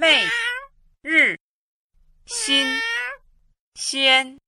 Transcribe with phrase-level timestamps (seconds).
[0.00, 0.22] 每
[1.02, 1.36] 日
[2.24, 2.64] 新
[3.74, 4.38] 鲜，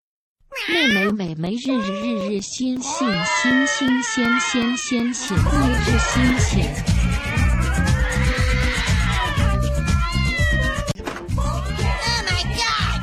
[0.69, 3.09] 妹妹妹妹日日日日新新
[3.43, 6.73] 新新鲜鲜鲜鲜每日新鲜。
[11.37, 11.67] Oh
[12.23, 13.03] my god!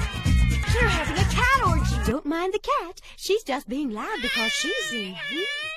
[0.74, 1.98] You're having a cat orgy.
[2.10, 3.02] Don't mind the cat.
[3.18, 5.77] She's just being loud because she's in heat.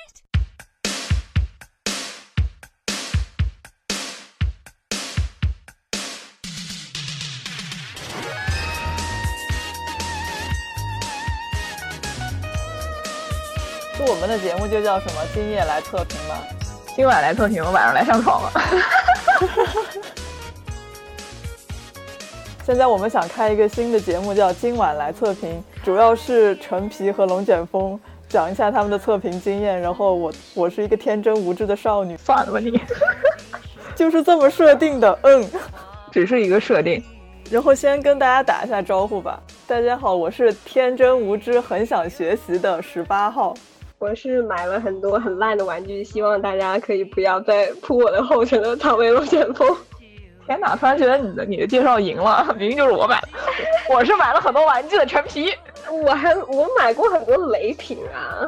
[14.01, 15.21] 就我们的节目就叫什么？
[15.31, 16.35] 今夜来测评吧。
[16.95, 18.51] 今晚来测评，晚上来上床了。
[22.65, 29.79] 现在我们想开一个新的节目，叫今晚来测评，主要是陈皮和龙卷风讲一下他们的测评经验。
[29.79, 32.81] 然后我 我是一个天真无知的少女，算了吧你，
[33.95, 35.47] 就是这么设定的，嗯，
[36.11, 37.03] 只是一个设定。
[37.51, 39.39] 然后先跟大家打一下招呼吧。
[39.67, 43.53] 大家好，我是天真无知、很想学习的十八号。
[44.01, 49.77] 我是买了很多很烂的玩具，希望大家可以不要再扑我的后尘的草莓龙卷风。
[50.47, 50.75] 天哪！
[50.75, 53.27] 突然觉得你的你的介绍赢了，明明就是我买的。
[53.93, 55.53] 我是买了很多玩具的陈皮。
[56.03, 58.41] 我还我买过很多雷品啊。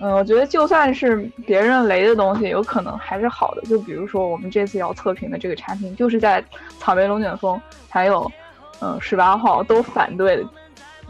[0.00, 3.62] 嗯，我觉得就算是别人雷的东西，有可能还是好的。
[3.62, 6.42] 就比如说我们这次要测评的这个产品，就是在
[6.78, 8.30] 草莓龙卷风还有
[8.80, 10.40] 嗯十八号都反对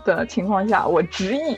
[0.06, 1.54] 的情况下，我执意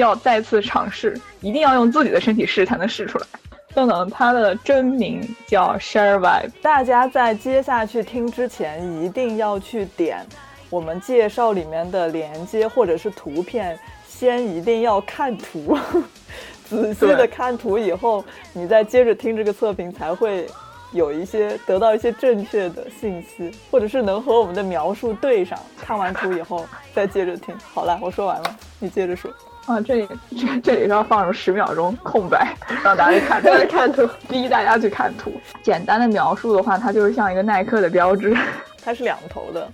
[0.00, 3.26] 要再次尝试，一定要用自己的身体试才能试出来。
[3.72, 6.50] 等等，他的真名叫 Share Vibe。
[6.60, 10.26] 大家在接下去听之前，一定要去点
[10.68, 15.78] 我们介绍里面的连接或者是图片，先一定要看图，
[16.68, 20.46] 仔细的看图以后，你再接着听这个测评，才会
[20.92, 25.56] 有一些得到一些正确的信息，或者是能和我们的描述对上。
[25.80, 27.54] 看完图以后再接着听。
[27.72, 29.30] 好了，我说完了，你接着说。
[29.70, 35.32] 啊，这里这这里是要放入十秒钟空白，让大家去看图，看图，逼大家去看图。
[35.62, 38.36] 简单的描述的话，它就是像一个耐克的标志，
[38.82, 39.70] 它是两头的，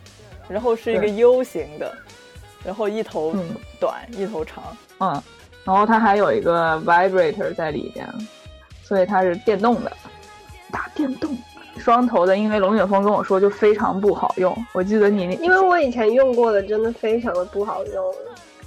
[0.48, 1.90] 然后是一个 U 型的，
[2.62, 3.34] 然后一头
[3.80, 4.64] 短、嗯、一头长，
[5.00, 5.22] 嗯，
[5.64, 8.06] 然后它还有一个 vibrator 在里边，
[8.82, 9.90] 所以它是电动的，
[10.70, 11.34] 打电动。
[11.78, 18.14] 双头的，因为龙卷风跟我说就非常不好用，我记得你，因为我以前用过的真的非常的不好用。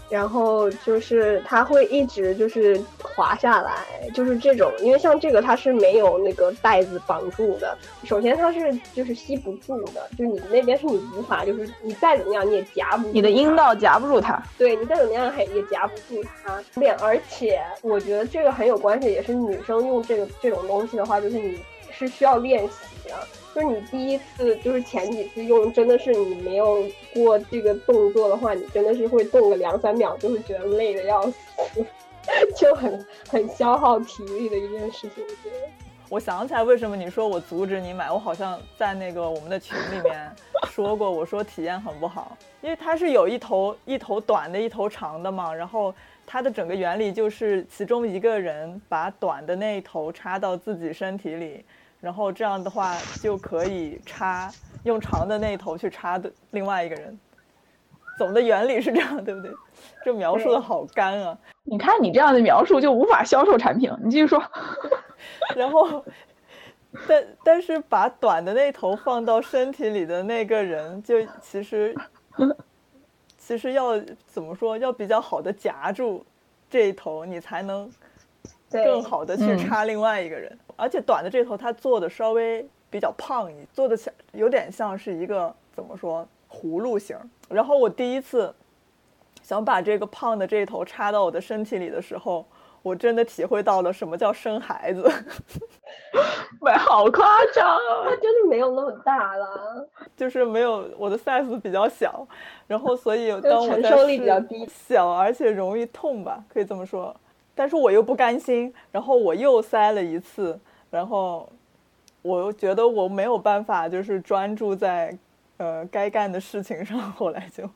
[0.09, 7.77] 然后就是它会一直就是滑下来，就是这种，因为像这个它是没有那个带子绑住的。
[8.03, 14.41] 首先它是就是吸不住的，就是你那边是你无法，就是你再怎么样你也夹不住，你的阴道夹不住它。
[14.57, 16.59] 对你再怎么样还也夹不住它。
[16.75, 21.59] 脸，而且我觉得这个很有关系，也是女生用这个这种东西的话，就是你
[21.91, 23.15] 是需要练习的。
[23.55, 26.83] 就是你第一次，就是前几次用，真的是你没有
[27.13, 31.35] 过这个动作的话，你真的是会动个两三秒，就会觉得累的要死，
[32.55, 35.23] 就很很消耗体力的一件事情。
[35.23, 35.67] 我觉得，
[36.09, 40.31] 我想起来为什么你说我阻止你买，我好像在那个我们的群里面
[40.69, 45.93] 说过，我说体验很不好，因为它是有一头一头短的，一头长的嘛，然后
[46.27, 51.65] 它的整个原理就是其中一个人把短的那一头插到自己身体里。
[51.99, 54.49] 然后这样的话就可以插
[54.83, 57.19] 用长的那头去插的另外一个人，
[58.17, 59.51] 总的原理是这样，对不对？
[60.03, 61.37] 这描述的好干啊！
[61.63, 63.91] 你看你这样的描述就无法销售产品。
[64.03, 64.41] 你继续说。
[65.55, 66.03] 然后，
[67.07, 71.95] 但但是把短的那头放到身体里的那个人，就其实
[73.37, 74.77] 其实要怎么说？
[74.77, 76.25] 要比较好的夹住
[76.69, 77.89] 这一头，你才能
[78.69, 80.57] 更好的去插另外一个人。
[80.79, 87.17] 而且短的这头它做的稍微比较胖一，做的像有点像是一个怎么说葫芦形。
[87.49, 88.53] 然后我第一次
[89.41, 92.45] 想把这个胖的这头插到我的身体里的时候，
[92.81, 95.03] 我真的体会到了什么叫生孩子。
[96.61, 98.05] 喂，好夸张啊！
[98.05, 102.27] 它真的没有那么大了，就是没有我的 size 比较小，
[102.67, 107.15] 然后所以当我承受力比较低，小而且容易痛吧，可以这么说。
[107.53, 110.59] 但是我又不甘心，然后我又塞了一次。
[110.91, 111.47] 然后，
[112.21, 115.15] 我又觉得我没有办法，就是专注在，
[115.57, 116.99] 呃，该干的事情上。
[116.99, 117.69] 后来就，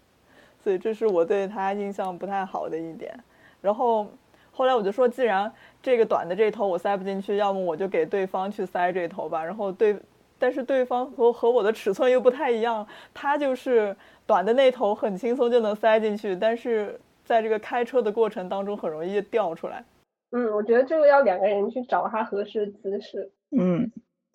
[0.64, 3.14] 所以这是我对他印象不太好的一点。
[3.62, 4.08] 然后
[4.52, 5.52] 后来我就说，既然
[5.82, 9.44] 这个短的这头我塞不进去，要么我就给对方去塞这头吧。
[9.44, 9.96] 然后对，
[10.40, 13.96] 但是对方和和我的尺寸又不太一样，他就是
[14.26, 19.84] 短的那头很轻松就能塞进去，但是在这个开车的过程当中很容易掉出来。
[20.36, 23.32] 嗯，我觉得这个要两个人去找他合适的姿势。
[23.52, 23.90] 嗯，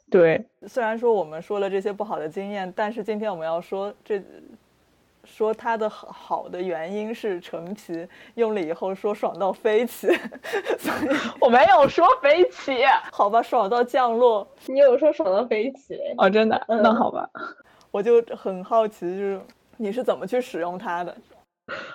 [0.09, 4.23] 对，虽然说我们说了这些不好的经验，但是今天我们要说这
[5.25, 8.07] 说它的好好的原因是陈皮
[8.37, 10.07] 用了以后说爽到飞起，
[10.79, 11.09] 所以
[11.41, 15.99] 我没有说飞起好吧，爽到降落，你有说爽到飞起？
[16.17, 17.29] 哦，真的，嗯那好吧，
[17.91, 19.41] 我就很好奇，就是
[19.77, 21.15] 你是怎么去使用它的？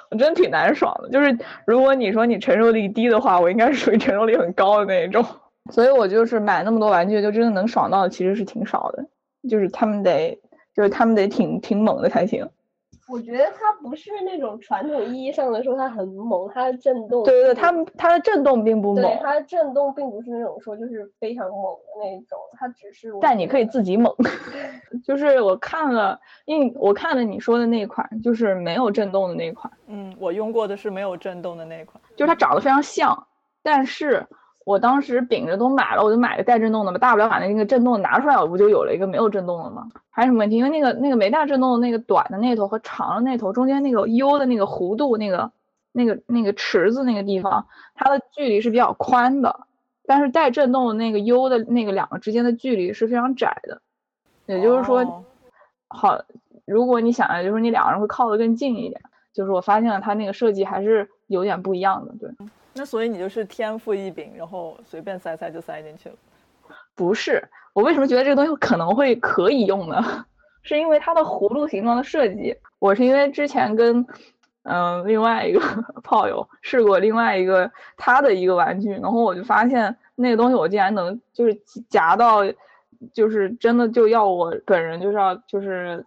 [0.10, 1.10] 我真的挺难爽的。
[1.10, 5.26] 就是如果你说你承受力低的话，我应该是属于承受力很高的那一种。
[5.72, 9.06] 所以我就是买那么多玩具，就真的能爽到其实是挺少的。
[9.50, 10.40] 就是他们得，
[10.76, 12.50] 就是他们得挺挺猛的才行。
[13.10, 24.14] 我觉得它不是那种传统意义上的说它很猛，它的震动，对对对，他们它的震动并不猛对，它的震动并不是那种说就是非常猛的那种，它只是但你可以自己猛。
[25.04, 32.02] 就是我看了，因为我看了你说的那一款，就是没有震动的那一款，嗯，我用过的是没有震动的那一款。
[32.16, 33.28] 就是它长得非常像，
[33.62, 34.26] 但是
[34.66, 39.90] 我当时秉着都买了，我就买个带震动的吧，大不了把那个震动拿出来，我不就有了一个没有震动的吗？
[40.10, 40.58] 还有什么问题？
[40.58, 45.52] 因为那个那个没带震动的那个短的那头和长的那头中间那个 U 的那个弧度，那个
[45.92, 49.62] 那个那个池子那个地方，它的距离是比较宽的，
[50.06, 53.82] 但是带震动的那个 U 的那个两个之间的距离是非常窄的，
[54.46, 55.24] 也就是说，哦
[55.88, 56.22] 好，
[56.66, 59.02] 如果你想啊，就是你两个人会靠得更近一点，
[59.34, 62.32] 就是我发现了它那个设计还是有点不一样的，对。
[62.74, 66.16] 那所以你就是天赋异禀，然后随便塞塞就塞进去了。
[66.96, 67.44] 不是，
[67.74, 70.26] 我为什么觉得这个东西可能会可以用呢？
[70.64, 72.56] 是因为它的葫芦形状的设计。
[72.80, 74.06] 我是因为之前跟
[74.66, 75.60] 嗯、另外一个
[76.04, 81.54] 炮友试过另外一个他的一个玩具，然后我就发现那个东西我竟然能就是
[81.90, 82.40] 夹到，
[83.14, 86.06] 就是真的就要我本人就是要就是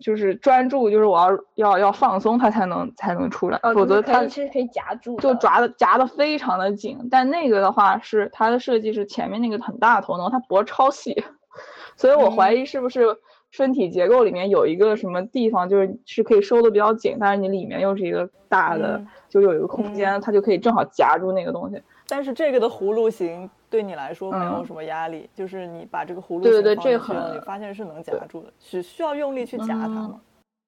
[0.00, 11.22] 就是专注，就是我要要要放松它才能才能出来，哦，否则它其实可以是可以夹住，就抓的夹的非常的紧，但那个的话是它的设计是前面那个很大的头，它脖超细，
[11.96, 13.16] 所以我怀疑是不是
[13.50, 21.82] 身体结构里面有一个什么地方就是是可以收的比较紧，但是你里面又是一个大的，嗯就有一个空间，它就可以正好夹住那个东西。
[22.12, 30.20] 但是这个的葫芦形对你来说没有嗯什么压力，就是你把这个葫芦对形这很你发现是能夹住的，只需要用力去夹它吗？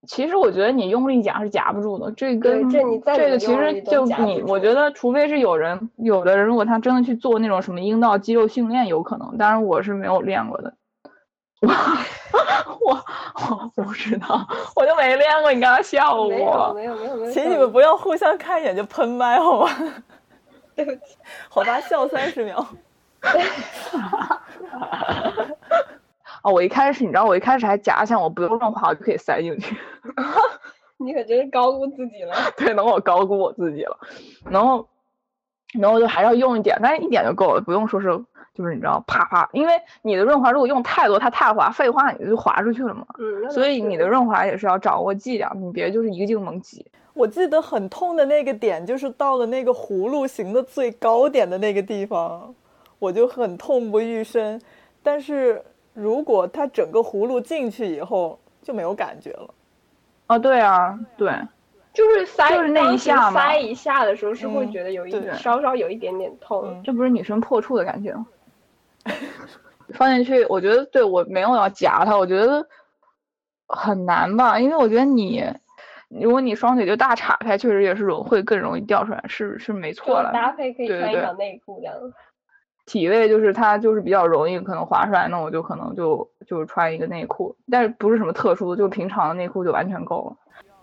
[0.07, 10.75] 其实我觉得你用力夹是夹不住的，这跟这你再这个其实就你，我觉得除非是有人，有的人如果他真的去做那种什么阴道肌肉训练，有可能，当然我是没有练过的。
[11.61, 11.71] 我
[12.87, 14.47] 我我不知道，
[14.77, 16.73] 我就没练过，你刚刚笑没有我。
[16.75, 19.71] 没有没有没有，请你们不要互相看一眼就喷麦好吗？
[20.77, 21.17] 对不起，
[21.49, 22.67] 好吧，笑三十秒。
[26.43, 29.77] 啊，我一开始你知道，我一开始还假想我不用润滑我就可以塞进去，
[30.99, 32.35] 你可真是高估自己了。
[32.59, 33.97] 对，能我高估我自己了，
[34.51, 34.87] 然后
[35.73, 38.09] 然后就还是要用一点，但是一点就够了，不用说是
[38.53, 39.73] 就是你知道啪啪，因为
[40.03, 43.07] 你的润滑如果用太多，它太滑，废话你就滑出去了嘛。
[43.19, 46.91] 嗯，所以你的润滑也是要掌握剂量，你别就是一个劲猛挤。
[47.15, 52.55] 我记得很痛的那个点，就是到了那个葫芦形的最高点的那个地方，
[52.99, 54.61] 我就很痛不欲生。
[55.03, 55.63] 但是
[55.93, 59.49] 如果它整个葫芦进去以后就没有感觉了。
[60.27, 61.31] 啊，对啊，对，
[61.93, 66.65] 就是塞，就是那一下嘛塞一下的时候是会嗯觉得有一点稍稍有一点点痛。
[66.67, 68.27] 嗯这不是女生破处的感觉吗？
[69.95, 72.67] 放进去，我觉得对我没有要夹它，我觉得
[73.69, 75.45] 很难吧，因为我觉得你，
[76.09, 80.33] 如果你双腿就大岔开，确实也是容会更容易掉出来，是是没错了。
[80.33, 81.95] 搭配可以穿一条内裤这样。
[82.87, 90.37] 体位就是它就是比较容易可能滑出来，那我就可能就就穿一个内裤，但是不是什么特殊的，就平常的内裤就完全够了。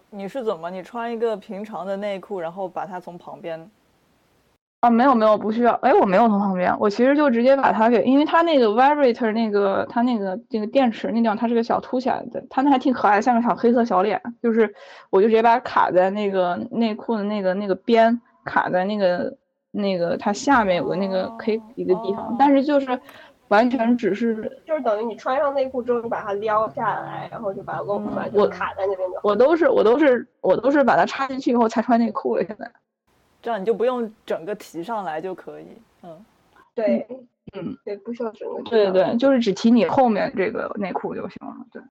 [0.09, 0.69] 你是怎么？
[0.69, 3.69] 你穿一个平常的内裤，然后把它从旁边
[4.81, 5.73] 啊，没有没有，不需要。
[5.83, 14.19] 哎，我没有从旁边，我其实就直接把它给，因为它那个 vibrator 那个它那个那个电池那地方，它是个小凸起来的，它那还挺可爱，像个小黑色小脸。
[14.41, 14.73] 就是
[15.11, 19.31] 我就直接把它卡在那个内裤的那个那个边，卡在那个
[19.69, 22.99] 那个它下面有个那个可以一个地方，但是就是
[23.49, 29.07] 完全只是就是等于你穿上内裤之后，你把它撩下来，然后就把它露出来，我卡在那边。
[29.21, 32.71] 我都是我都是我都是把它插进去以后才穿内裤的，现在。
[33.41, 35.65] 这样你就不用整个提上来就可以。
[36.03, 36.25] 嗯，
[36.75, 37.07] 对，
[37.53, 38.61] 嗯，对，不需要整个。
[38.69, 41.55] 对对对，就是只提你后面这个内裤就行了。
[41.71, 41.81] 对。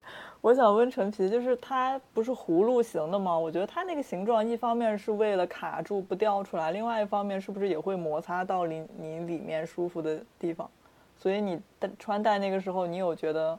[0.41, 3.39] 我想问陈皮，就是它不是葫芦形的吗？
[3.39, 10.71] 我觉得它那个形状，一方面是为了卡住不掉出来，另外一方面是不是也会摩擦到你你里面舒服的地方？
[11.19, 13.59] 所以你戴穿戴那个时候，你有觉得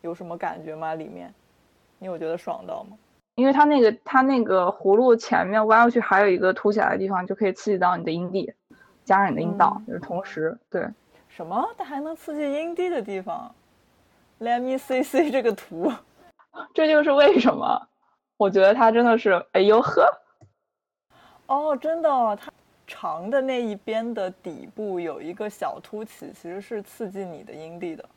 [0.00, 0.96] 有什么感觉吗？
[0.96, 1.32] 里面
[2.00, 2.96] 你有觉得爽到吗？
[3.36, 8.52] 因为它那个它那个葫芦前面弯过去还有一个凸起来的地方，就可以刺激到你的阴蒂，
[9.04, 10.88] 加上你的阴道，就是同时对。
[11.28, 11.68] 什么？
[11.76, 13.54] 它还能刺激阴蒂的地方
[14.40, 15.92] ？Let me see see 这个图。
[16.72, 17.86] 这就是为什么
[18.38, 20.10] 我觉得它真的是，哎呦呵，
[21.46, 22.50] 哦，真的哦，它
[22.86, 28.08] 长的那一边的底部有一个小凸起，其实是刺激你的阴蒂的。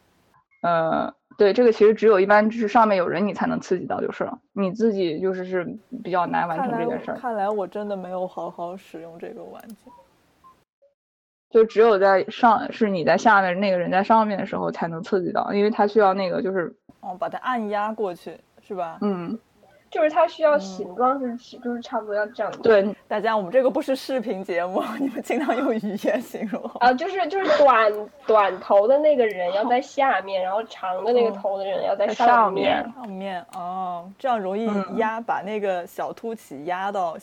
[0.62, 5.66] 呃，对，这个其实只有一般就是上面有人你才能刺激到就是了，你自己就是是
[6.04, 9.76] 比较难完成这件事儿，看来我真的没有好好使用这个玩具。
[11.50, 19.00] 就只有在上是你在下面，那个人在上面的时候才能刺激到，因为它需要那个就是哦，把它按压过去是吧？
[19.02, 19.40] 嗯，
[19.90, 22.52] 就是它需要形状是就是差不多要这样。
[22.62, 26.64] 对，大家，我们这个不是视频节目，你们尽量用语言形容。
[26.80, 32.84] 啊，就是就是短短头的那个人要在下面，然后长的那个头的人要在在上面。
[32.84, 37.18] 面上面哦，这样容易嗯压，把那个小凸起压到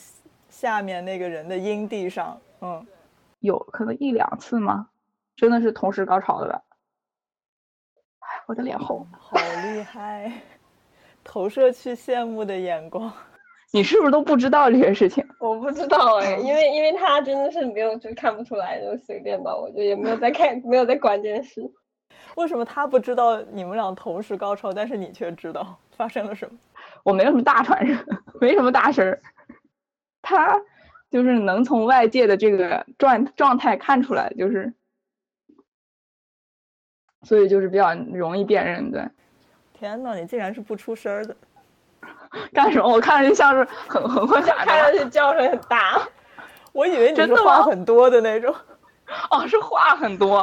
[0.49, 2.37] 下面那个人的阴蒂上。
[2.61, 2.85] 嗯，
[3.39, 4.89] 有可能一两次吗？
[5.35, 6.61] 真的是同时高潮的吧？
[8.19, 9.07] 哎，我的脸红。
[9.17, 10.31] 好厉害，
[11.27, 13.11] 投射去羡慕的眼光。
[13.73, 15.23] 你是不是都不知道这些事情？
[15.39, 21.61] 我不知道哎，因为 因为他真的是没有就看不出来，就随便吧，我就也没有在看，没有在管这件事。
[22.37, 26.57] 为什么他不知道你们俩同时高潮，但是你却知道发生了什么？
[27.03, 27.97] 我没有什么大传人，
[28.39, 29.21] 没什么大事儿。
[30.21, 30.61] 他
[31.09, 34.73] 就是能从外界的这个状状态看出来，就是，
[37.23, 38.91] 所以就是比较容易辨认。
[38.91, 39.07] 对，
[39.77, 41.35] 天呐，你竟然是不出声儿的！
[42.53, 42.87] 干什么？
[42.91, 44.91] 我看着就像是很很会打看上。
[44.91, 46.01] 去叫声很大。
[46.73, 48.53] 我以为你是真的话很多的那种。
[49.31, 50.39] 哦，是话很多。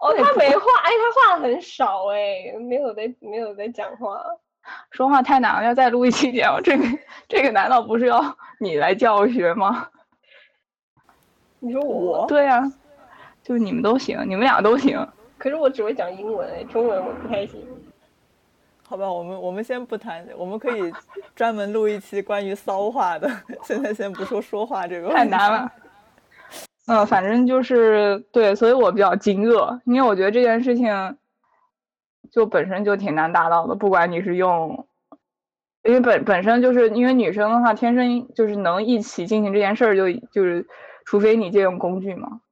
[0.00, 4.20] 哦，他没话，哎，他话很少哎，没有在没有在讲话。
[4.90, 6.60] 说话太难了，要再录一期节目。
[6.62, 6.84] 这个
[7.28, 9.88] 这个难道不是要你来教学吗？
[11.58, 12.26] 你说我？
[12.26, 12.62] 对呀、
[13.42, 15.06] 就是你们都行，你们俩都行。
[15.36, 17.60] 可是我只会讲英文哎，中文我不太行。
[18.94, 20.80] 好吧，我们我们先不谈，我们可以
[21.34, 23.28] 专门录一期关于骚话的。
[23.64, 25.72] 现在先不说说话这个，太难了。
[26.86, 31.16] 嗯，反正就是对，所以我比较惊愕，因为我觉得这件事情
[32.30, 34.86] 就本身就挺难达到的，不管你是用，
[35.82, 40.64] 因为本本身就是因为女生的话，天生就是能一起进行这件事儿，就就是
[41.04, 42.42] 除非你借用工具嘛。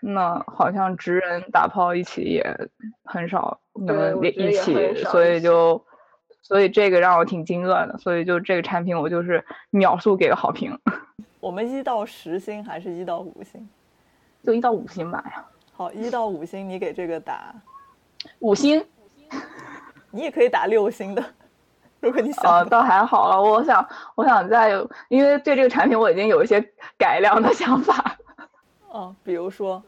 [0.00, 2.44] 那好像直人打炮一起也
[3.04, 5.84] 很少能一起所以就
[6.42, 10.78] 所以这个让我挺惊愕的，所以就这个产品我就是秒速给个好评。
[11.40, 13.68] 我们一到十星还是一到五星？
[14.42, 17.52] 就一到五星吧呀，好，一到五星，你给这个打，
[18.38, 18.84] 五星
[20.12, 21.24] 你也可以打六星的，
[21.98, 23.42] 如果你 想呃，倒还好了。
[23.42, 23.84] 我想，
[24.14, 26.60] 我想再有，因为对这个产品我已经有一些
[26.96, 28.16] 改良的想法，
[28.96, 29.82] 哦，比如说，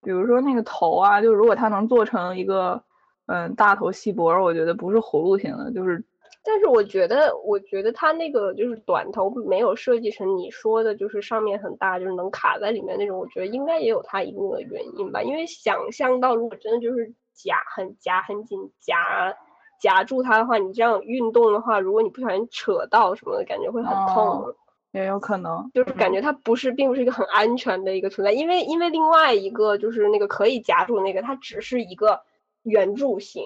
[0.00, 2.80] 比如说那个头啊，就如果它能做成一个
[3.26, 6.04] 嗯大头细脖儿，我觉得不是葫芦型的，就是
[6.44, 13.18] 但是我觉得，我觉得它那个就是短头没有设计成你说的，就是上面很大，就是能卡在里面那种。
[13.18, 15.20] 我觉得应该也有它一定的原因吧。
[15.22, 19.34] 因为想象到，如果真的就是夹很夹很紧夹
[19.80, 24.44] 夹住它的话，你这样运动的话，如果你不小心扯到什么的，感觉会很痛。
[24.44, 24.54] 哦
[24.92, 25.70] 也有可能。
[25.74, 32.20] 就是感觉它不是，并不是一个很安全的一个存在，因为因为另外一个就是那个可以夹住那个，它只是一个
[32.62, 33.44] 圆柱形，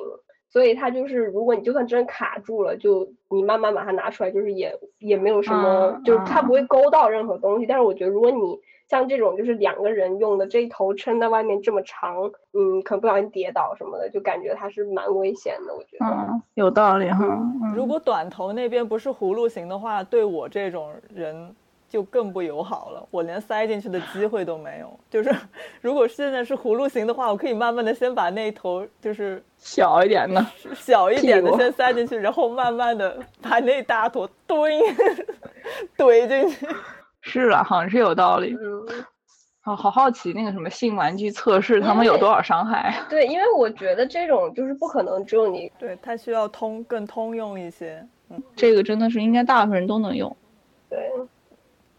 [0.48, 7.66] 所以它就是如果你就算真卡住了，就你慢慢把它拿出来，就是也也没有什么，嗯就是它嗯不会勾到任何东西。
[7.66, 12.16] 但是我觉得如果你像这种就是两个人用的这一头撑在外面这么长，
[12.52, 15.74] 嗯，可能不小心跌倒什么的，就感觉它是蛮危险的。
[15.74, 17.24] 我觉得，嗯，有道理哈。
[17.26, 21.54] 嗯如果短头那边不是葫芦形的话，对我这种人
[21.88, 24.99] 就更不友好了，我连塞进去的机会都没有。
[25.09, 25.35] 就是
[25.81, 34.81] 如果现在是葫芦形的话，我可以慢慢的先把那头就是小一点的，小一点的先塞进去，然后慢慢的把那大坨堆
[35.97, 36.66] 怼进去。
[37.23, 38.57] 是了，好像是有道理。
[38.61, 39.05] 嗯。
[39.61, 42.95] 好好好奇那个什么性玩具测试，他们有多少伤害？
[43.11, 48.07] 对，因为我觉得这种就是不可能只有你对，它需要通更通用一些。
[48.31, 50.37] 嗯这个真的是应该大部分人都能用。
[50.88, 51.11] 对。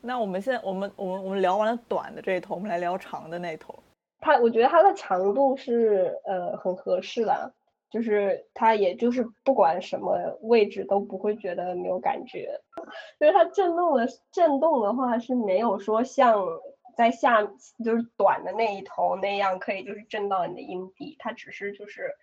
[0.07, 3.75] 那我们现在我们我们我们聊完了短的这一头，我们来聊长的那一头。
[4.21, 7.53] 它，我觉得它的长度是呃很合适的，
[7.91, 12.57] 就是它也就是不管什么位置都不会觉得没有感觉，
[13.19, 16.41] 就是它震动的震动的话是没有说像
[16.95, 17.43] 在下
[17.83, 22.15] 就是短的那一头那样可以就是震到你的阴蒂，它只是就是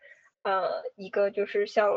[0.43, 1.93] 呃一个就是像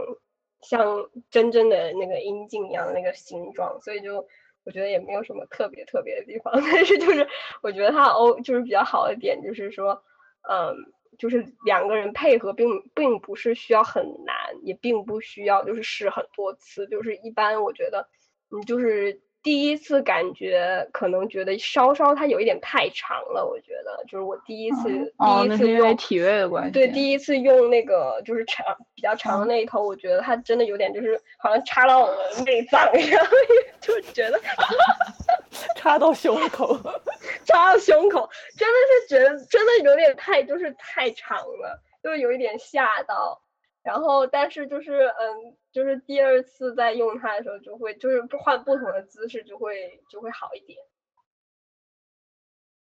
[0.59, 4.27] 像真正的那个阴茎一样的那个形状，所以就。
[4.67, 7.25] 我觉得也没有什么特别特别的地方， 但是就是
[7.63, 10.03] 我觉得它欧就是比较好的点，就是说，
[10.49, 10.75] 嗯，
[11.17, 18.09] 就是两个人配合并并不是需要很难，也并不需要就是试很多次，就是一般我觉得，
[18.49, 26.71] 你，就是第一次感觉可能觉得稍稍它有一点太长了，我觉得就是我第一次、哦，第一次用是因为体位的关系。
[26.71, 33.25] 对，第一次用那个就是长比较长的那一头，我觉得它真的有点就是好像插到我的内脏一样，
[33.79, 34.39] 就觉得
[35.75, 36.77] 插到胸口。
[37.45, 43.41] 插到胸口，真的是觉得真的有点太就是太长了，就是有一点吓到。
[43.87, 50.77] 然后，但是就是嗯，就是第二次再用它的时候，就会就是换不同的姿势，就会就会好一点。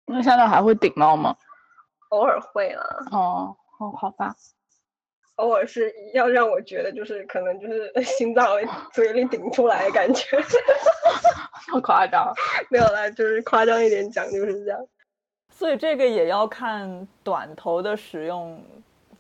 [0.07, 1.37] 那现在还会顶到吗？
[2.09, 4.35] 偶尔会了，哦哦，好吧。
[5.37, 8.45] 偶尔是要让我觉得就是可能就是 心脏
[8.93, 10.27] 嘴里顶出来的感觉。
[11.67, 12.35] 这么夸张？
[12.69, 14.89] 没有啦，就是夸张一点讲就是这样。
[15.51, 18.61] 所以这个也要看短头的使用，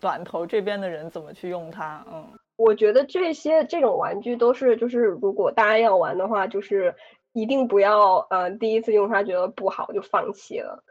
[0.01, 2.05] 短头这边的人怎么去用它。
[2.13, 2.27] 嗯，
[2.57, 6.95] 我觉得这些这种玩具都是，就是如果大家要玩的话，就是
[7.33, 10.83] 一定不要呃第一次用它觉得不好就放弃了。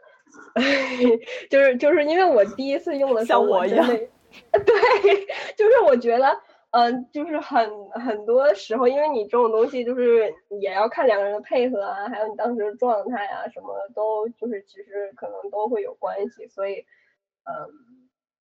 [1.50, 5.26] 就是就是因为我第一次用的时候，像我一样 对，
[5.56, 6.40] 就是我觉得。
[6.72, 16.74] 嗯，就是很很多时候，因为你这种东西就是也要看两个人的配合啊，还有你当时的状态啊，什么都就是其实可能都会有关系，所以
[17.42, 17.66] 嗯，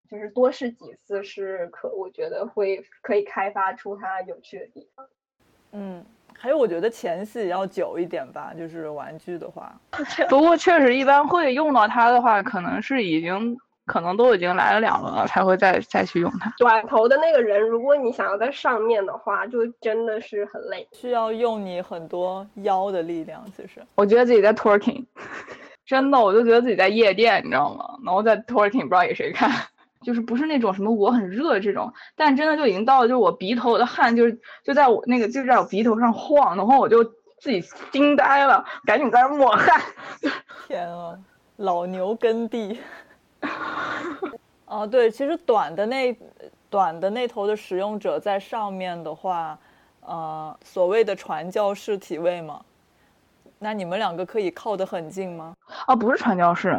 [0.10, 5.06] 就是多试几次是可，我觉得会可以开发出它有趣的地方。
[5.72, 9.80] 嗯，还有我觉得前戏要久一点吧，就是玩具的话。
[10.30, 16.54] 不过确实，一般会用到它的话，可能是已经可能都已经来了两轮了，才会再再去用它。
[16.58, 20.88] 短头的那个人，如果你想要在上面的话，就真的是很累。
[20.94, 23.82] 需要用你很多腰的力量，其实。
[23.96, 25.06] 我觉得自己在 twerking，
[25.86, 27.98] 真的，我就觉得自己在夜店，你知道吗？
[28.06, 29.50] 然后在 twerking，不知道给谁看，
[30.02, 37.04] 就是不是那种什么我很热这种，但真的就已经到了，就是我鼻头我的汗就是就在我那个就在我鼻头上晃，然后我就
[37.40, 37.62] 自己
[37.92, 39.82] 惊呆了，赶紧在那抹汗。
[40.68, 41.18] 天啊，
[41.58, 42.80] 老牛耕地。
[44.66, 46.18] 哦，对，其实短的那
[46.70, 49.58] 短的那头的使用者在上面的话，
[50.02, 52.62] 呃，所谓的传教士体位嘛，
[53.60, 55.56] 那你们两个可以靠得很近吗？
[55.86, 56.78] 啊，不是传教士，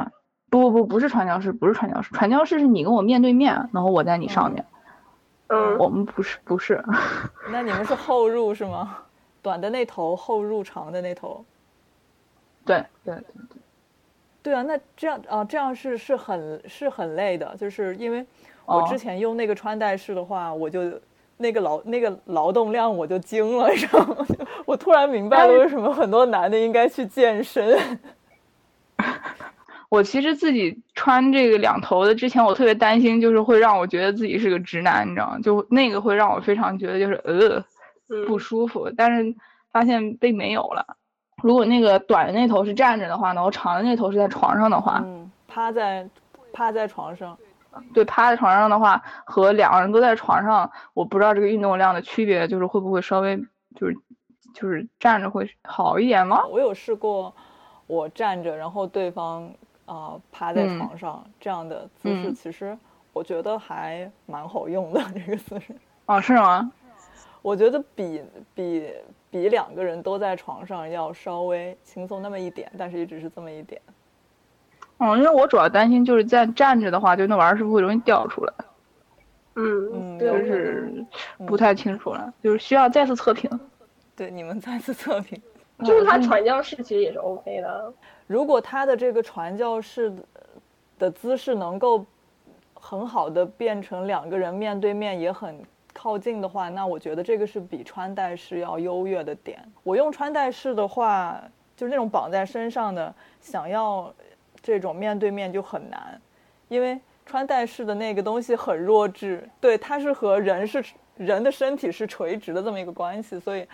[0.50, 4.64] 不不不，不是传教士，不是传教士，传教士是你跟我面对面，然后我在你上面。
[5.48, 6.82] 嗯，我们不是不是。
[7.50, 8.98] 那你们是后入是吗？
[9.40, 11.44] 短的那头后入长的那头。
[12.66, 13.58] 对对对对。
[14.40, 18.24] 对啊，那这样啊，这样是是很是很累的，就是因为
[18.64, 20.80] 我之前用那个穿戴式的话，我就
[21.36, 24.16] 那个劳那个劳动量我就惊了，你知道吗？
[24.64, 27.78] 我突然明白了为什么很多男的应该去健身。
[29.88, 35.38] 我其实自己穿这个两头的之前，我特别担心，就是会让我觉得自己是个直男，你知道吗？
[35.40, 37.64] 就那个会让我非常觉得就是呃
[38.26, 39.34] 不舒服，但是
[39.72, 40.96] 发现并没有了。
[41.42, 46.06] 如果那个短的那头是站着的话，呢，我长的那头是在床上的话，嗯，趴在
[46.52, 47.38] 趴在床上，
[47.94, 53.38] 对，趴在床上的话和两个人都在床上，我不知道这个运动量的区别，就是会不会稍微
[53.76, 53.96] 就是
[54.52, 56.44] 就是站着会好一点吗？
[56.46, 57.32] 我有试过，
[57.86, 59.48] 我站着，然后对方
[59.88, 62.78] 啊、呃、趴在床上、嗯、这样的姿势，嗯、其实
[63.12, 65.74] 我觉得还蛮好用的这个姿势。
[66.06, 66.70] 哦，是吗？
[67.42, 68.22] 我觉得比
[68.54, 68.92] 比
[69.30, 73.80] 比两个人都在床上要稍微轻松那么一点，但是也只是这么一点。
[74.98, 78.52] 嗯，因为我主要担心就是在站着的话，就那玩意儿是不是会容易掉出来？
[79.54, 81.04] 嗯嗯，就是
[81.46, 83.48] 不太清楚了，嗯、就是需要再次测评。
[84.16, 85.40] 对，你们再次测评。
[85.84, 87.92] 就是他传教士其实也是 OK 的。
[88.26, 90.12] 如果他的这个传教士
[90.98, 92.04] 的姿势能够
[92.74, 95.60] 很好的变成两个人面对面也很。
[95.94, 99.58] 靠近的话，那我觉得这个是比穿戴式要优越的点。
[99.82, 101.42] 我用穿戴式的话，
[101.74, 104.14] 就是那种绑在身上的，想要
[104.62, 106.20] 这种面对面就很难，
[106.68, 110.84] 因为穿戴式的那个东西很弱智，对，它是和人是
[111.16, 113.66] 人的身体是垂直的这么一个关系，所以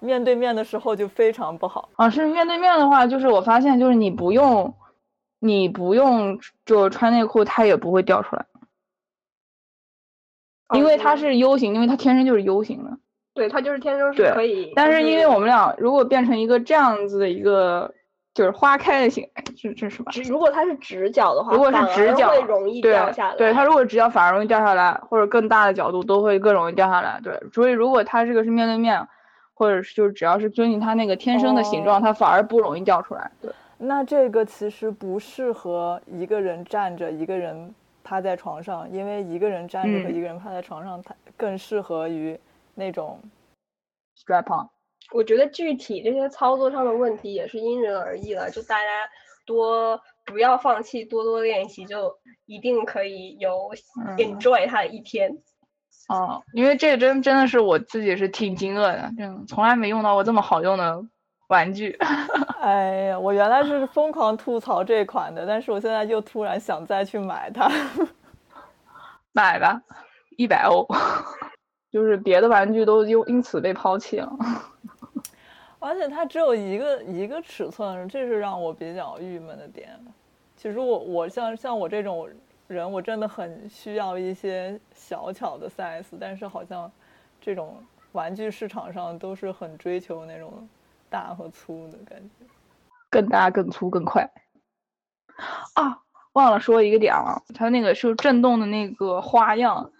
[0.00, 1.88] 面对面的时候就非常不好。
[1.96, 4.74] 啊，是面对面的话，就是我发现就是你不用，
[5.38, 8.46] 你不用就穿内裤，它也不会掉出来。
[10.74, 12.90] 因为它是 U 型，因为它天生就是 U 型的。
[13.34, 14.72] 对，它就是天生是可以。
[14.74, 17.92] 但是因为我们俩如果变成一个这样子的一个
[18.32, 20.10] 就是花开的形，这这是什么？
[20.10, 23.36] 直如果它是直角的话，如果是直角会容易掉下来。
[23.36, 27.20] 对，它如果直角反而容易掉下来，或者更大的角度都会更容易掉下来。
[27.22, 29.06] 对，所以如果它这个是面对面，
[29.54, 33.30] 或者是就是只要是遵循它那个天生的形状，哦、它反而不容易掉出来。
[33.40, 33.50] 对。
[33.78, 42.38] 那这个其实不适合一个人站着，一个人趴在床上，因为一个人站着和嗯一个人趴在床上，它更适合于
[42.74, 43.20] 那种
[44.16, 44.68] strap on。
[45.12, 48.88] 我觉得具体这些操作上的问题也是因人而异了，就大家
[49.44, 53.70] 多不要放弃，多多练习，就一定可以有
[54.06, 55.36] 嗯 enjoy 它的一天。
[56.08, 61.02] 哦，因为这真真的是我自己是挺惊愕的，真的从来没用到过这么好用的
[61.48, 61.96] 玩具。
[62.60, 67.70] 哎呀，我原来是疯狂吐槽这款的，但是我现在又突然想再去买它。
[69.32, 69.80] 买吧，
[70.36, 70.86] 一百欧，
[71.90, 74.30] 就是别的玩具都因因此被抛弃了。
[75.80, 79.90] 而且它只有一个一个尺寸，这是让我比较郁闷的点。
[80.56, 82.28] 其实我我像像我这种
[82.66, 86.90] 人，我真的很需要一些小巧的 size，但是好像
[87.40, 87.76] 这种
[88.12, 90.68] 玩具市场上都是很追求那种
[91.10, 92.46] 大和粗的感觉。
[93.10, 94.28] 更大、更粗、更快。
[95.74, 96.00] 啊，
[96.32, 99.90] 忘了说一个点了，它那个是震动的那个花样，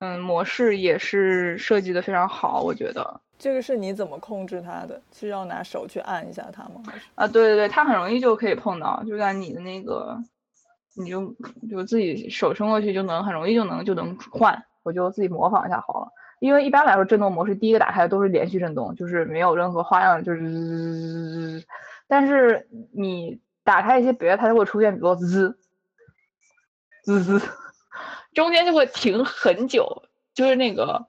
[0.00, 3.20] 嗯，模式也是设计的非常好，我觉得。
[3.38, 5.00] 这个是你怎么控制它的？
[5.12, 6.82] 是要拿手去按一下它吗？
[6.84, 10.18] 还是啊，对对对，它很容易就可以碰到，就在你的那个，
[10.96, 11.34] 你就
[11.70, 16.08] 就自己手伸过去就能很容易就能就能换，我就自己模仿一下好了。
[16.40, 21.64] 因为一般来说，震动模式第一个打开都是连续震动，就是没有任何花样，就是滋。
[22.08, 25.58] 但是你打开一些别的，它就会出现，比如说滋
[27.04, 27.40] 滋滋，
[28.32, 31.06] 中间就会停很久，就是那个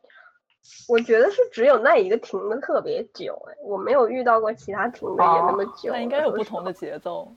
[0.90, 5.94] 我觉得是只有那一个停的特别久，哎，我没有遇到过其他停的也那么久。
[5.94, 7.34] 那应该有不同的节奏，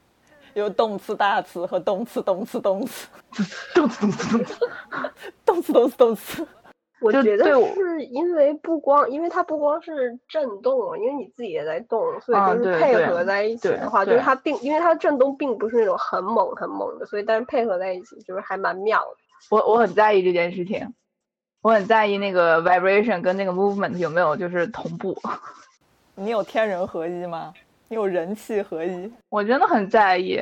[0.55, 3.09] 有动词大词和动词动词动词
[3.75, 4.57] 动次动次动次，
[5.45, 6.47] 动词动词动词。
[7.01, 19.17] 我觉得就是因为不光，因为它不光是震动，因为你自己也在动，所以啊就是配合在一起的话，就是它并因为它震动并不是那种很猛很猛的，所以但是配合在一起就是还蛮妙的。
[19.51, 20.95] 我我很在意这件事情，
[21.61, 25.15] 我很在意那个 vibration 跟那个 movement 有没有就是同步，
[26.15, 27.53] 你有天人合一吗？
[27.95, 29.13] 你有人气合一？
[29.29, 30.33] 我真的很在意，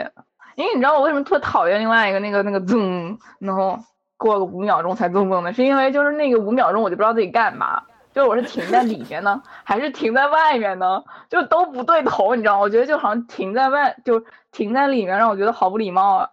[0.57, 3.79] 因为你知道我为什么特讨厌另外一个那个那个增，然后
[4.17, 12.61] 过了五秒钟才增增的，是因为就是那个五秒钟我就不知道自己干嘛，就是我是停在里面呢，还是停在外面呢，就都不对头，你知道吗？
[12.61, 16.31] 我觉得就好像停在外，就停在里面，让我觉得好不礼貌啊。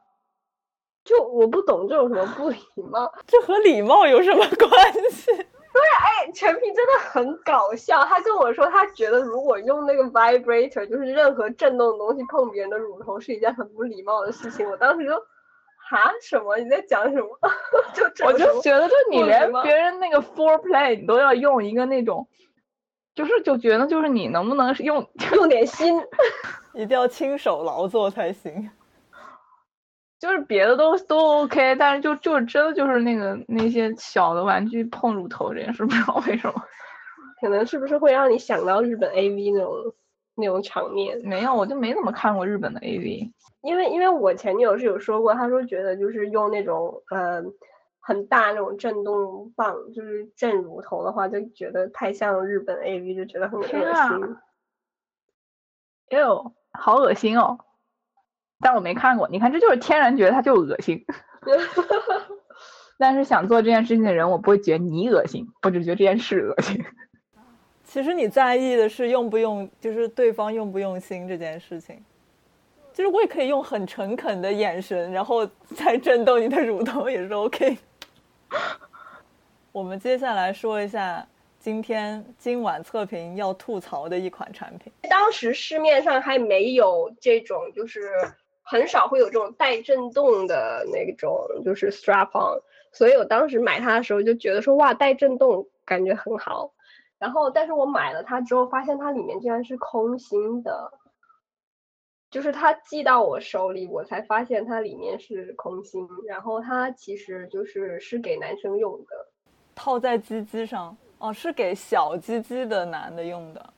[1.04, 2.58] 就我不懂这有什么不礼
[2.90, 5.32] 貌，这和礼貌有什么关系？
[5.80, 8.04] 哎，陈皮真的很搞笑。
[8.06, 14.70] 他跟我说，他觉得如果用那个 vibrator，就是任何震动的东西碰别人的乳头是一件很不礼貌的事情。
[14.70, 15.14] 我当时就，
[15.90, 16.58] 哈什么？
[16.58, 17.30] 你在讲什么？
[17.94, 22.28] 就这我就觉得，就你连别人那个 foreplay 你都要用一个那种，
[23.16, 26.02] 就是就觉得就是你能不能用，用点心。
[26.74, 28.70] 一定要亲手劳作才行。
[30.20, 36.62] 就是别的都都 OK，但是就就真的就是那个那些小的玩具碰乳头这件事， 不知道为什么。
[37.42, 39.74] 可能是不是会让你想到日本 AV 那种
[40.36, 41.18] 那种场面？
[41.24, 43.32] 没有，我就没怎么看过日本的 AV。
[43.62, 47.42] 因为因为我前女友是有说过，她说觉得就是用那种呃
[48.02, 53.78] 很大那种震动棒，就是震乳头的话，就觉得太像日本 AV，就觉得很恶心。
[56.10, 57.58] 哎呦，好恶心哦！
[58.62, 61.06] 但我没看过，你看这就是天然觉得它就恶心。
[62.98, 66.84] 但是想做这件事情的人，我不会觉得你恶心，我只觉得这件事恶心。
[67.86, 72.04] 其实你在意的是用不用，就是对方用不用心这件事情。
[72.92, 77.78] 就是我也可以用很诚恳的眼神，然后再震动你的乳头，也是 OK。
[79.72, 81.26] 我们接下来说一下
[81.60, 84.92] 今天今晚测评要吐槽的一款产品。
[85.10, 88.12] 当时市面上还没有这种，就是
[88.70, 92.62] 很少会有这种带震动的那种，就是 strap on。
[92.92, 96.72] 所以我当时买它的时候就觉得说，哇，带震动感觉很好。
[97.18, 100.92] 然后，但是我买了它之后，发现它里面竟然是空心的，
[102.32, 106.08] 就是它寄到我手里，我才发现它里面是空心。
[106.28, 109.28] 然后它其实就是是给男生用的。
[109.76, 113.74] 套在鸡鸡上，哦，是给小鸡鸡的男的用的。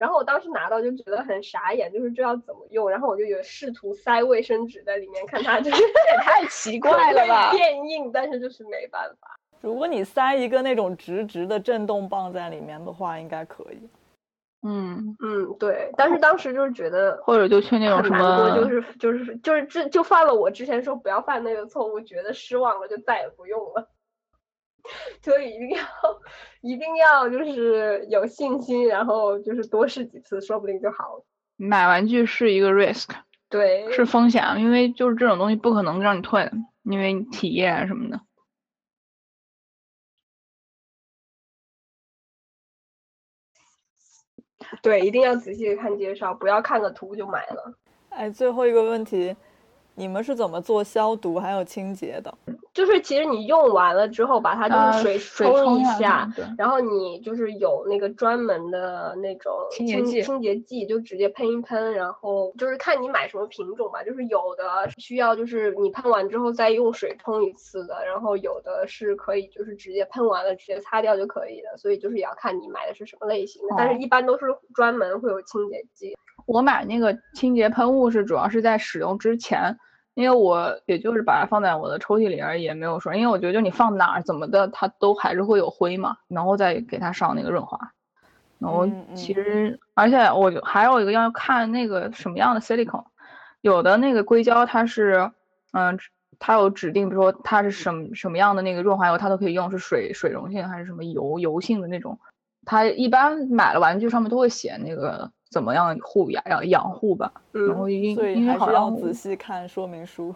[0.00, 2.88] 然后我当时拿到就觉得很傻眼，就是这要怎么用？
[2.88, 7.50] 然后我就有试图塞卫生纸在里面，看它就是 也太奇怪了吧！
[7.52, 9.36] 变硬，但是就是没办法。
[9.60, 13.88] 如果你塞一个那种直直的震动棒在里面的话，应该可以。
[14.62, 15.90] 嗯，嗯，对。
[15.98, 23.86] 但是当时就是觉得或者就去那种什么，就是就是就是这就犯了我之前说不要犯那个错误，觉得失望了就再也不用了。
[25.22, 25.84] 所以一定要
[26.60, 31.24] 一定要就是有信心，然后就是多试几次，说不定就好了。
[31.56, 33.08] 买玩具是一个 risk，
[33.48, 36.50] 对，是风险，因为就是这种东西不可能让你退，
[36.84, 38.20] 因为体验啊什么的。
[44.82, 47.74] 对，一定要仔细地看介绍，不要看个图就买了。
[48.08, 49.36] 哎，最后一个问题，
[49.94, 52.32] 你们是怎么做消毒还有清洁的？
[52.72, 56.26] 就是其实你用完了之后，把它就是水水冲一下
[56.56, 76.16] 然后你就是有那个专门的那种清洁剂清洁剂就直接喷一喷，然后就是看你买什么品种吧，就是有的需要就是你喷完之后再用水冲一次的，然后有的是可以就是直接喷完了直接擦掉就可以的，所以就是也要看你买的是什么类型的，但哦是一般都是专门会有清洁剂。
[76.46, 79.78] 我买那个清洁喷雾是主要是在使用之前，
[80.14, 87.78] 因为我也就是把它放在我的抽屉里而已，也没有说，因为我觉得就你放哪儿怎么的，它都还是会有灰嘛，然后再给它上那个润滑。
[88.58, 93.06] 然后嗯嗯其实，而且我就还有一个要看那个什么样的 silicone，
[93.62, 95.30] 有的那个硅胶它是，
[95.72, 95.98] 嗯、
[96.38, 102.18] 它有指定，比如说它是什么什么样的那个润滑油，它都可以用，是水水溶性还是什么油油性的那种。
[102.66, 110.34] 它一般买了玩具上面都会写那个怎么样护养养养护吧，然后嗯，因所以因为还是要好像仔细看说明书。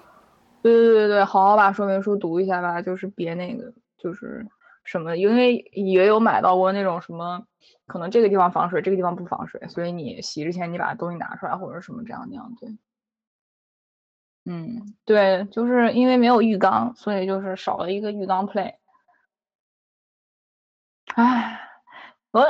[0.61, 4.47] 对对对对，好好把说明书读一下吧，就是别那个就是
[4.83, 7.47] 什么，因为也有买到过那种什么，
[7.87, 12.77] 可能这个地方防水，这个地方不防水，所以你洗之前你把东西拿出来或者什么这样那样，对。
[14.47, 18.75] 嗯，对，就是因为没有浴缸，所以就是少了一个浴缸 play。
[21.15, 21.61] 唉，
[22.31, 22.41] 我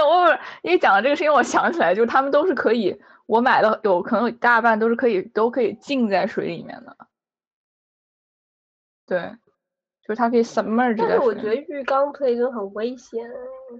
[0.00, 6.96] 我我因为讲到这个事情，我想起来，就是他们都是可以，我买的有可能有大半都是可以都可以浸在水里面的。
[9.06, 9.36] 对，
[10.02, 11.54] 就是它可以 submerge 在但是我觉得。
[11.54, 13.28] 浴缸 play 真的很危险，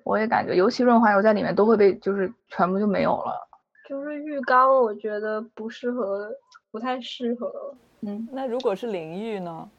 [0.05, 3.49] 我也感觉，尤其润滑油在里面都会被就是全部就没有了。
[3.89, 6.31] 就是浴缸我觉得不适合，
[6.71, 7.75] 不太适合。
[8.01, 9.71] 嗯，那如果是淋浴呢？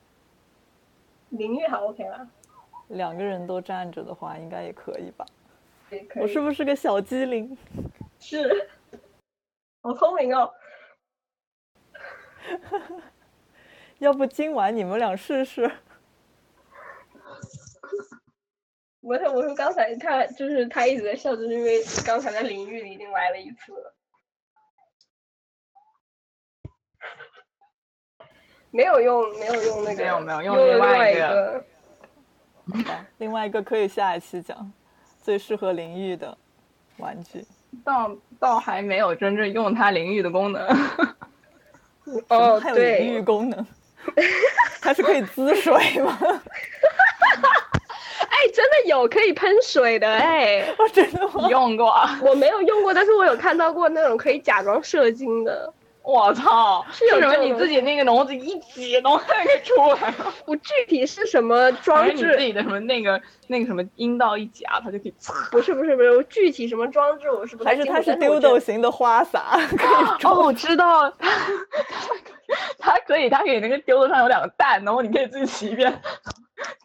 [1.30, 2.28] 淋浴还 OK 吧，
[2.90, 5.26] 两个人都站着的话，应该也可以吧？
[5.94, 6.24] 也可以。
[6.24, 7.58] 我是不是个小机灵？
[8.20, 8.70] 是，
[9.82, 10.52] 好聪明哦。
[14.00, 15.72] 要不今晚你们俩试试？
[19.02, 23.96] 我说我说刚才他就是他一直在笑，就是因为刚才在淋浴里已经来了一次了。
[28.72, 31.66] 没有用，没有用那个，没有没有用另外外一个个。
[32.86, 34.74] 好，另外一个可以下一期讲，
[35.24, 36.38] 最适合淋浴的
[36.98, 37.44] 玩具。
[37.84, 40.62] 倒倒还没有真正用它淋浴的功能。
[42.28, 43.66] 哦，还有淋浴，功能，
[44.82, 46.18] 它是可以滋水吗？
[48.30, 51.48] 哎，真的有可以喷水的哎，我，真的吗？
[51.50, 55.74] 用过， 我没有用过，但是我有看到过那种可以假装射精的。
[56.04, 56.86] 我操！
[56.92, 57.36] 是什么？
[57.38, 59.26] 你自己那个笼子一挤，东西
[59.66, 60.34] 就出来了。
[60.46, 62.38] 我具体是什么 反装置你自？
[62.40, 65.32] 己的什么那个那个什么阴道一夹，它就可以呲。
[65.50, 67.64] 不是不是不是，我具体什么装置我是不。
[67.64, 69.58] 还是它是丢豆型的花洒？
[70.24, 71.10] 哦，我知道，
[72.78, 76.02] 它可以，它可以那个丢豆上有两个蛋，然后你可以自己洗一遍，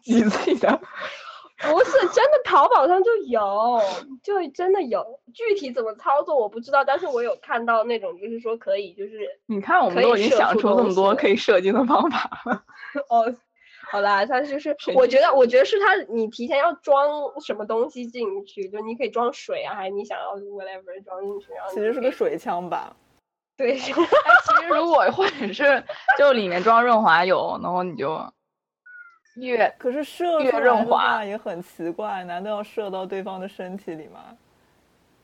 [0.01, 0.79] 挤自己的。
[1.61, 3.81] 不是真的，淘宝上就有，
[4.23, 5.19] 就真的有。
[5.33, 12.63] 具体怎么操作我不知道，但是我有看到那种，就是说可以，就是你看，我们都已经想出这么多可以射精的方法了。
[13.09, 13.35] 哦，
[13.91, 17.09] 好啦，它就是，我觉得，我觉得是它，你提前要装
[17.41, 22.95] 什么东西进去，就你可以装水啊，还是你想要 whatever 装进去，然后其实是个水枪吧？
[23.57, 23.99] 对，其实
[24.69, 25.83] 如果或者是
[26.17, 28.15] 就里面装润滑油，然后你就
[29.39, 34.19] 越可是射润滑也很奇怪，难道要射到对方的身体里吗？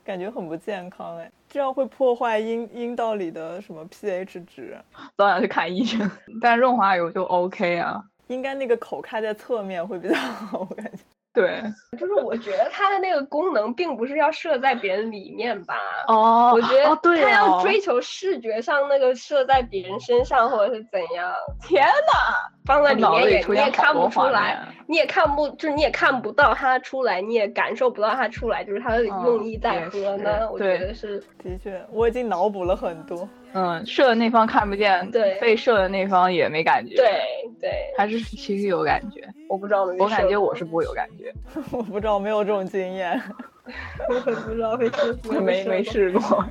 [0.04, 4.78] 感觉很不健康哎，这样会破坏阴阴道里的什么 pH 值？
[5.18, 6.08] 早点去看医生。
[6.40, 8.02] 但润滑油就 OK 啊。
[8.28, 11.02] 应该那个口开在侧面会比较好，我感觉。
[11.32, 11.62] 对，
[11.98, 15.74] 就是我觉得它的那个功能并不是要射在别人里面吧。
[16.08, 30.50] 哦我觉得哦对它要哦追求视觉上那个射在别人身上，或者是怎样，天呐，放在里脑子里面也你也看不出来，你也看不，就是你也看不到它出来，你也感受不到它出来，就是它的用意在何呢？
[30.50, 33.28] 我觉得是的确，我已经脑补了很多。
[33.52, 37.22] 嗯，射的那方看不见，对被射的那方也没感觉。，对
[37.58, 39.26] 对，还是其实有感觉。
[39.48, 41.32] 我不知道我没我感觉我是不会有感觉，
[41.70, 43.18] 我不知道，没有这种经验。
[44.08, 45.92] 我很不知道没试过，没没过。
[45.92, 46.44] 试过，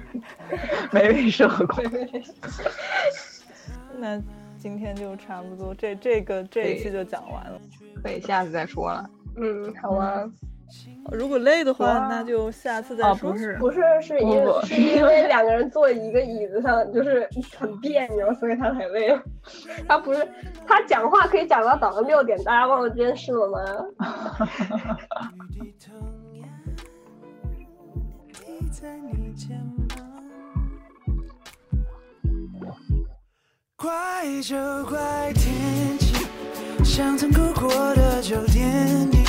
[0.91, 1.84] 没被射过。
[3.97, 4.21] 那
[4.65, 7.62] 今天就差不多，这这个这一期就讲完了。
[8.01, 9.08] 可以下次再说了。
[9.38, 10.28] 嗯，好啊，
[11.12, 13.32] 如果累的话，那就下次再啊，说。
[13.32, 19.15] 不是，不是，是因不不是因为两个人坐一个椅子上，就是很别扭，所以他才累。
[19.88, 20.28] 他不是
[20.65, 23.60] 他讲话可以讲到早上六点，大家忘了这件事了吗？
[33.78, 33.92] 怪
[34.42, 36.26] 就怪天气，
[36.82, 38.66] 像曾哭过的旧电
[39.12, 39.26] 影，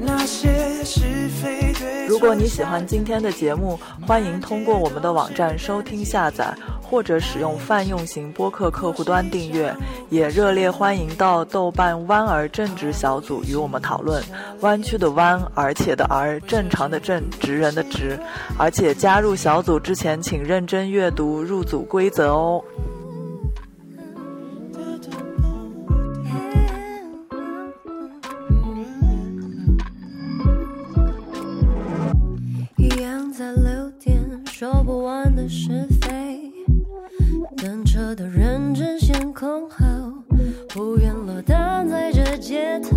[0.00, 2.08] 那些是非对错。
[2.08, 9.74] 如果你喜欢今天的节目，欢迎通过我们的网站收听下载，或者使用泛用型播客客户端订阅。
[10.08, 14.22] 也热烈欢迎到豆瓣弯儿正直小组与我们讨论。
[14.60, 18.18] 弯曲的弯，而且的而，正常的正，直人的直。
[18.58, 22.64] 而且加入小组之前，请认真阅读入组规则哦。
[35.48, 36.52] 是非。
[37.56, 39.76] 等车的人争先恐后，
[40.68, 42.96] 不愿落单在这街头。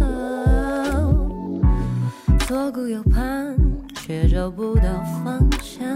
[2.48, 3.56] 左顾右盼，
[3.96, 4.84] 却找不到
[5.24, 5.88] 方向。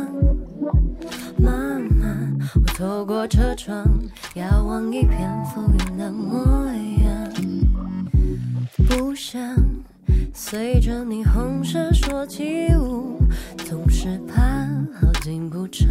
[1.37, 3.85] 慢慢，我透过车窗，
[4.35, 7.31] 遥望一片浮云的模样。
[8.87, 9.41] 不想
[10.33, 13.19] 随着霓虹闪烁起舞，
[13.69, 14.41] 总是怕
[14.99, 15.87] 好景不长。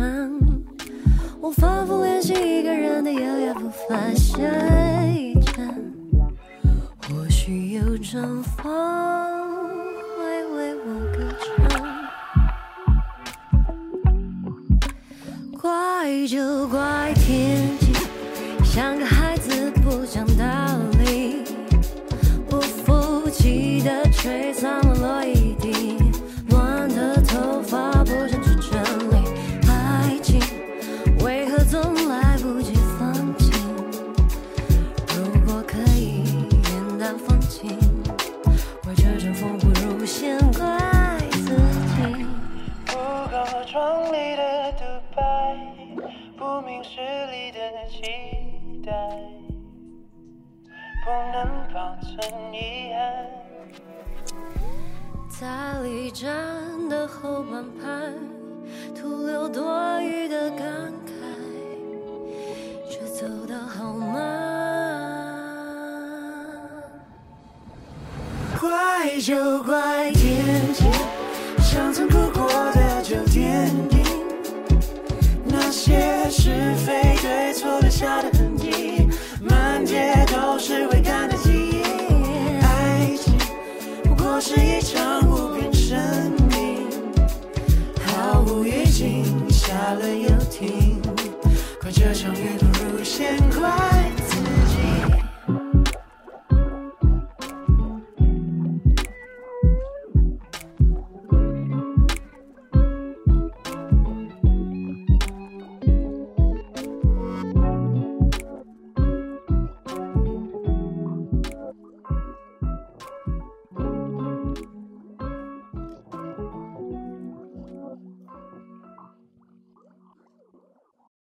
[1.41, 4.43] 我反复练习一个人的优雅步伐下
[5.07, 5.73] 一站，
[7.07, 8.65] 或许有阵风
[10.17, 11.47] 会为我歌唱。
[15.57, 17.93] 怪就怪天气，
[18.65, 20.45] 像个孩子不讲道
[20.99, 21.45] 理，
[22.51, 25.78] 不服气的吹散了落一地，
[43.79, 44.83] 够壮丽的独
[45.15, 45.23] 白，
[46.37, 46.99] 不明事
[47.31, 48.03] 理的期
[48.85, 48.91] 待，
[51.05, 51.39] 不能
[51.73, 52.19] 保存
[52.53, 52.99] 遗憾。
[55.31, 55.47] 在
[55.85, 56.29] 离站
[56.89, 58.13] 的后半排，
[59.01, 61.11] 徒留多余的感慨，
[62.91, 64.19] 却走得好慢。
[68.61, 70.11] 怪就怪